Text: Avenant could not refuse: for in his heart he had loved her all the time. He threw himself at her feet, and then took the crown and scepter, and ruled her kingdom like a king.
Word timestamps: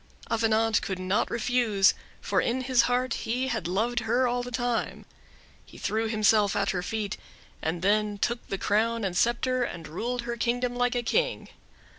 Avenant 0.31 0.81
could 0.81 0.97
not 0.97 1.29
refuse: 1.29 1.93
for 2.21 2.41
in 2.41 2.61
his 2.61 2.81
heart 2.89 3.13
he 3.13 3.49
had 3.49 3.67
loved 3.67 3.99
her 3.99 4.27
all 4.27 4.41
the 4.41 4.49
time. 4.49 5.05
He 5.63 5.77
threw 5.77 6.07
himself 6.07 6.55
at 6.55 6.71
her 6.71 6.81
feet, 6.81 7.17
and 7.61 7.83
then 7.83 8.17
took 8.17 8.47
the 8.47 8.57
crown 8.57 9.03
and 9.03 9.15
scepter, 9.15 9.61
and 9.61 9.87
ruled 9.87 10.23
her 10.23 10.37
kingdom 10.37 10.75
like 10.75 10.95
a 10.95 11.03
king. 11.03 11.49